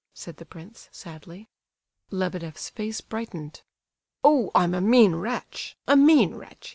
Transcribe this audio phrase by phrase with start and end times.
[0.15, 1.47] said the prince, sadly.
[2.09, 3.61] Lebedeff's face brightened.
[4.23, 6.69] "Oh, I'm a mean wretch—a mean wretch!"